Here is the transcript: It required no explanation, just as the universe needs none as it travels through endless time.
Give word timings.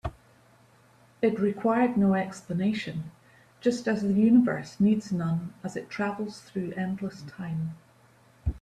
It 1.21 1.39
required 1.39 1.95
no 1.95 2.15
explanation, 2.15 3.11
just 3.59 3.87
as 3.87 4.01
the 4.01 4.13
universe 4.13 4.79
needs 4.79 5.11
none 5.11 5.53
as 5.63 5.75
it 5.75 5.91
travels 5.91 6.39
through 6.41 6.71
endless 6.73 7.21
time. 7.21 7.75